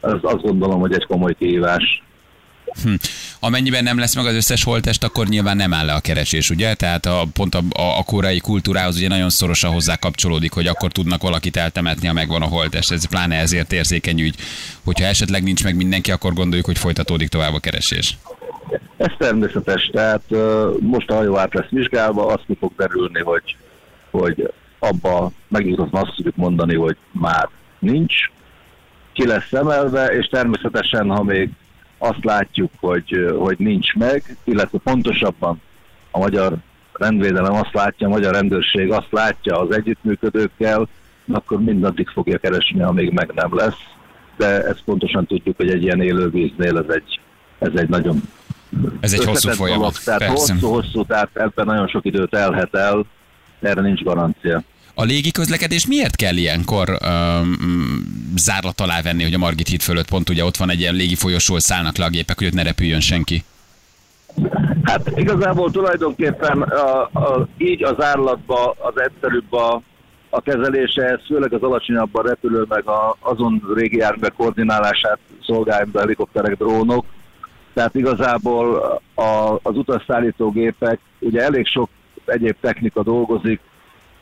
[0.00, 2.02] az azt gondolom, hogy egy komoly kihívás.
[2.82, 2.94] Hm.
[3.40, 6.74] Amennyiben nem lesz meg az összes holtest, akkor nyilván nem áll le a keresés, ugye?
[6.74, 10.92] Tehát a, pont a, a, a korai kultúrához ugye nagyon szorosan hozzá kapcsolódik, hogy akkor
[10.92, 12.92] tudnak valakit eltemetni, ha megvan a holtest.
[12.92, 14.34] Ez pláne ezért érzékeny ügy.
[14.84, 18.16] Hogyha esetleg nincs meg mindenki, akkor gondoljuk, hogy folytatódik tovább a keresés.
[18.96, 20.22] Ez természetes, tehát
[20.80, 23.56] most a hajó át lesz vizsgálva, azt ki fog derülni, hogy,
[24.10, 28.14] hogy abba megnyugodtan azt tudjuk mondani, hogy már nincs,
[29.12, 31.50] ki lesz emelve, és természetesen, ha még
[32.02, 35.62] azt látjuk, hogy, hogy nincs meg, illetve pontosabban
[36.10, 36.54] a magyar
[36.92, 40.88] rendvédelem azt látja, a magyar rendőrség azt látja az együttműködőkkel,
[41.32, 43.78] akkor mindaddig fogja keresni, amíg meg nem lesz.
[44.36, 47.20] De ezt pontosan tudjuk, hogy egy ilyen élővíznél ez egy,
[47.58, 48.22] ez egy nagyon
[49.00, 49.78] ez egy hosszú folyamat.
[49.80, 53.04] Dolog, tehát hosszú-hosszú, tehát ebben nagyon sok időt elhet el,
[53.60, 54.62] erre nincs garancia.
[55.00, 57.56] A légi közlekedés miért kell ilyenkor um,
[58.36, 61.14] zárlat alá venni, hogy a Margit híd fölött pont ugye ott van egy ilyen légi
[61.14, 63.44] folyosól szállnak le a gépek, hogy ott ne repüljön senki?
[64.82, 69.82] Hát igazából tulajdonképpen a, a, így az árlatba az egyszerűbb a,
[70.30, 76.00] a kezelése, ez főleg az alacsonyabban repülő, meg a, azon régi járművek koordinálását szolgálják be
[76.00, 77.04] helikopterek, drónok,
[77.74, 78.76] tehát igazából
[79.14, 81.88] a, az utasszállító gépek, ugye elég sok
[82.24, 83.60] egyéb technika dolgozik,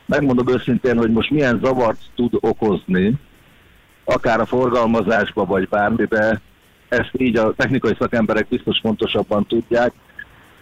[0.09, 3.13] megmondom őszintén, hogy most milyen zavart tud okozni,
[4.03, 6.41] akár a forgalmazásba, vagy bármibe,
[6.87, 9.91] ezt így a technikai szakemberek biztos fontosabban tudják.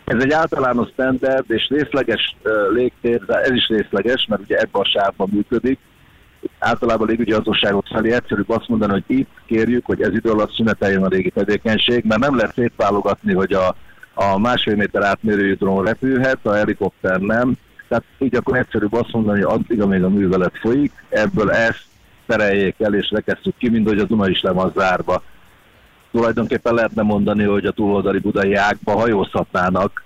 [0.06, 2.36] Ez egy általános standard és részleges
[2.74, 5.80] légtér, ez is részleges, mert ugye ebben a sávban működik,
[6.60, 11.04] általában légügyi hatóságok felé egyszerűbb azt mondani, hogy itt kérjük, hogy ez idő alatt szüneteljen
[11.04, 13.76] a régi tevékenység, mert nem lehet szétválogatni, hogy a,
[14.14, 17.58] a másfél méter átmérőjű drón repülhet, a helikopter nem.
[17.88, 21.86] Tehát így akkor egyszerűbb azt mondani, hogy addig, amíg a művelet folyik, ebből ezt
[22.26, 25.24] tereljék el, és rekesszük ki, mint hogy a Duna is le van zárva.
[26.12, 30.04] Tulajdonképpen lehetne mondani, hogy a túloldali budai ágba hajózhatnának,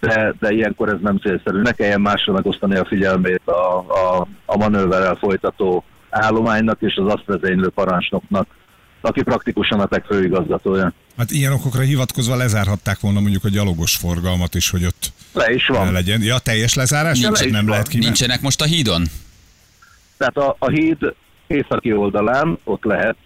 [0.00, 1.60] de, de ilyenkor ez nem célszerű.
[1.60, 7.24] Ne kelljen másra megosztani a figyelmét a, a, a manőverrel folytató állománynak és az azt
[7.26, 8.46] vezénylő parancsnoknak,
[9.00, 10.92] aki praktikusan a tech főigazgatója.
[11.16, 15.66] Hát ilyen okokra hivatkozva lezárhatták volna mondjuk a gyalogos forgalmat is, hogy ott le is
[15.66, 15.92] van.
[15.92, 16.22] legyen.
[16.22, 17.20] Ja, teljes lezárás?
[17.20, 17.70] Nincs, le nem van.
[17.70, 18.04] lehet kimenni.
[18.04, 19.02] Nincsenek most a hídon?
[20.16, 21.14] Tehát a, a híd
[21.46, 23.16] északi oldalán ott lehet,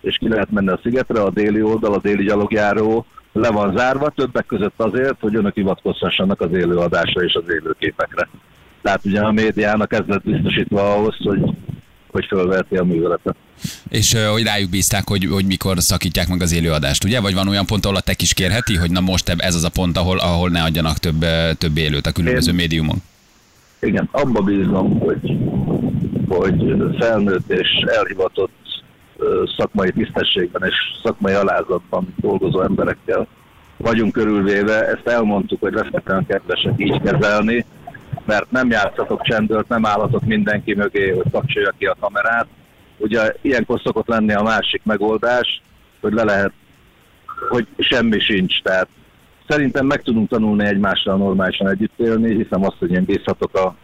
[0.00, 4.10] és ki lehet menni a szigetre, a déli oldal, a déli gyalogjáró le van zárva,
[4.10, 8.28] többek között azért, hogy önök hivatkozhassanak az élőadásra és az élőképekre.
[8.82, 11.40] Tehát ugye a médiának ez lett biztosítva ahhoz, hogy,
[12.10, 13.36] hogy fölveheti a műveletet.
[13.88, 17.20] És hogy rájuk bízták, hogy, hogy mikor szakítják meg az élőadást, ugye?
[17.20, 19.70] Vagy van olyan pont, ahol a tek is kérheti, hogy na most ez az a
[19.70, 21.24] pont, ahol, ahol ne adjanak több,
[21.58, 23.02] több élőt a különböző Én, médiumon?
[23.80, 25.36] Igen, abba bízom, hogy,
[26.28, 28.50] hogy felnőtt és elhivatott
[29.56, 33.26] szakmai tisztességben és szakmai alázatban dolgozó emberekkel
[33.76, 34.86] vagyunk körülvéve.
[34.86, 37.64] Ezt elmondtuk, hogy lesznek kedvesek így kezelni,
[38.26, 42.46] mert nem játszatok csendőrt, nem állatok mindenki mögé, hogy kapcsolja ki a kamerát.
[42.96, 45.60] Ugye ilyenkor szokott lenni a másik megoldás,
[46.00, 46.52] hogy le lehet,
[47.48, 48.62] hogy semmi sincs.
[48.62, 48.88] Tehát
[49.48, 53.74] szerintem meg tudunk tanulni egymással normálisan együtt élni, hiszem azt, hogy én bízhatok a,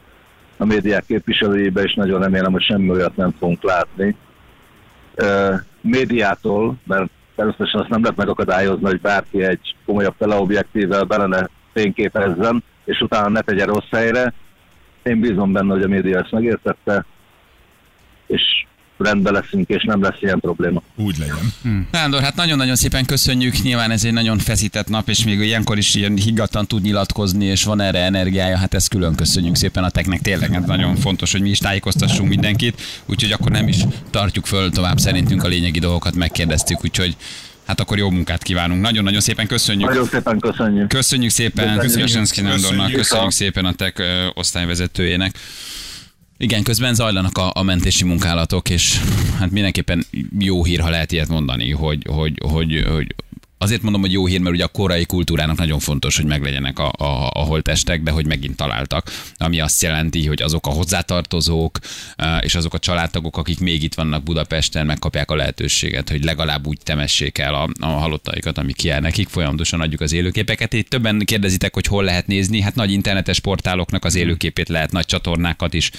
[0.57, 4.17] a médiák képviselőjébe, és nagyon remélem, hogy semmi olyat nem fogunk látni,
[5.81, 13.01] médiától, mert természetesen azt nem lehet megakadályozni, hogy bárki egy komolyabb teleobjektívvel bele fényképezzen, és
[13.01, 14.33] utána ne tegye rossz helyre.
[15.03, 17.05] Én bízom benne, hogy a média ezt megértette,
[18.27, 18.43] és
[19.03, 20.83] rendben leszünk, és nem lesz ilyen probléma.
[20.97, 21.53] Úgy legyen.
[21.63, 21.89] Hmm.
[21.91, 23.63] Nándor, hát nagyon-nagyon szépen köszönjük.
[23.63, 27.65] Nyilván ez egy nagyon feszített nap, és még ilyenkor is ilyen higgadtan tud nyilatkozni, és
[27.65, 28.57] van erre energiája.
[28.57, 30.21] Hát ezt külön köszönjük szépen a teknek.
[30.21, 32.81] Tényleg hát nagyon fontos, hogy mi is tájékoztassunk mindenkit.
[33.07, 33.77] Úgyhogy akkor nem is
[34.11, 34.99] tartjuk föl tovább.
[34.99, 37.17] Szerintünk a lényegi dolgokat megkérdeztük, úgyhogy
[37.67, 38.83] Hát akkor jó munkát kívánunk.
[38.83, 39.89] Nagyon-nagyon szépen köszönjük.
[39.89, 40.89] Nagyon szépen köszönjük.
[40.89, 42.43] Köszönjük szépen köszönjük.
[42.43, 44.03] Nándornak, köszönjük szépen a TEK
[44.35, 45.39] osztályvezetőjének.
[46.39, 49.01] Igen, közben zajlanak a, a mentési munkálatok, és
[49.39, 50.05] hát mindenképpen
[50.39, 53.15] jó hír, ha lehet ilyet mondani, hogy, hogy, hogy, hogy
[53.63, 56.93] Azért mondom, hogy jó hír, mert ugye a korai kultúrának nagyon fontos, hogy meglegyenek a,
[56.97, 59.11] a, a holtestek, de hogy megint találtak.
[59.37, 61.79] Ami azt jelenti, hogy azok a hozzátartozók
[62.41, 66.79] és azok a családtagok, akik még itt vannak Budapesten, megkapják a lehetőséget, hogy legalább úgy
[66.85, 69.29] temessék el a, a halottaikat, ami kiáll nekik.
[69.29, 70.73] Folyamatosan adjuk az élőképeket.
[70.73, 72.61] Itt többen kérdezitek, hogy hol lehet nézni.
[72.61, 75.91] Hát nagy internetes portáloknak az élőképét lehet, nagy csatornákat is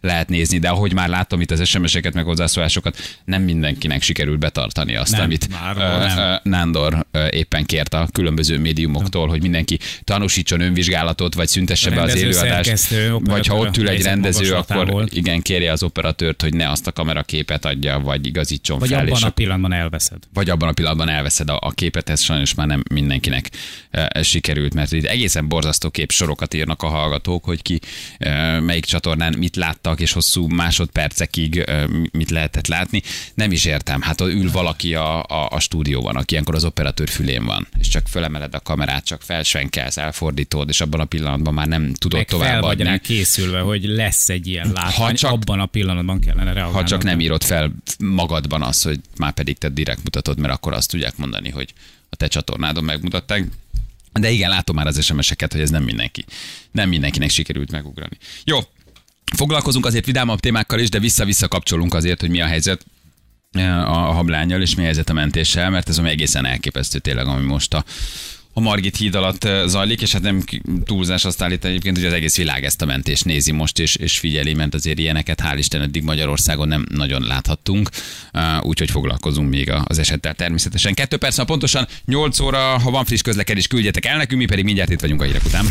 [0.00, 4.96] lehet nézni, de ahogy már látom itt az SMS-eket, meg hozzászólásokat, nem mindenkinek sikerült betartani
[4.96, 6.40] azt, Nem, amit már ö, nem.
[6.42, 12.94] Nándor éppen kért a különböző médiumoktól, hogy mindenki tanúsítson önvizsgálatot, vagy szüntesse be az élőadást.
[13.18, 16.92] Vagy ha ott ül egy rendező, akkor igen, kérje az operatőrt, hogy ne azt a
[16.92, 18.98] kameraképet adja, vagy igazítson Vagy fel.
[18.98, 20.18] abban és a pillanatban elveszed.
[20.32, 23.50] vagy abban a pillanatban elveszed a, a képet, ez sajnos már nem mindenkinek
[23.90, 27.80] e, sikerült, mert itt egészen borzasztó képsorokat írnak a hallgatók, hogy ki
[28.18, 33.02] e, melyik csatornán mit láttak, és hosszú másodpercekig e, mit lehetett látni.
[33.34, 37.44] Nem is értem, hát ül valaki a, a, a stúdióban, aki ilyenkor az operatőr fülén
[37.44, 41.94] van, és csak fölemeled a kamerát, csak felsvenkelsz, elfordítod, és abban a pillanatban már nem
[41.94, 46.20] tudod Meg fel vagy rá készülve, hogy lesz egy ilyen látvány, csak- abban a pillanatban
[46.20, 46.72] kellene reagálni.
[46.72, 50.72] Ha csak nem írod fel magadban azt, hogy már pedig te direkt mutatod, mert akkor
[50.72, 51.72] azt tudják mondani, hogy
[52.08, 53.44] a te csatornádon megmutatták.
[54.12, 56.24] De igen, látom már az SMS-eket, hogy ez nem mindenki.
[56.70, 58.18] Nem mindenkinek sikerült megugrani.
[58.44, 58.58] Jó,
[59.36, 62.86] foglalkozunk azért vidámabb témákkal is, de vissza-vissza kapcsolunk azért, hogy mi a helyzet
[63.86, 67.44] a hablányjal, és mi a helyzet a mentéssel, mert ez ami egészen elképesztő tényleg, ami
[67.44, 67.84] most a,
[68.52, 70.44] a Margit híd alatt zajlik, és hát nem
[70.84, 74.18] túlzás azt állítani egyébként, hogy az egész világ ezt a mentést nézi most, és, és
[74.18, 77.88] figyeli, mert azért ilyeneket hál' Isten eddig Magyarországon nem nagyon láthattunk,
[78.60, 80.94] úgyhogy foglalkozunk még az esettel természetesen.
[80.94, 84.90] Kettő perc, pontosan 8 óra, ha van friss közlekedés, küldjetek el nekünk, mi pedig mindjárt
[84.90, 85.66] itt vagyunk a hírek után.